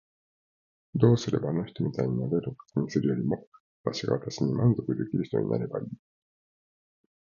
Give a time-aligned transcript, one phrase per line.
[0.95, 3.47] どうすればあの人みたいになれるか気にするよりも
[3.83, 5.87] 私が私に満足できる人になればいい。